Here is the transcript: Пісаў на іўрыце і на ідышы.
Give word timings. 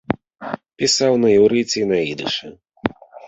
Пісаў 0.83 1.13
на 1.25 1.29
іўрыце 1.37 1.77
і 1.81 1.85
на 1.93 1.97
ідышы. 2.15 2.47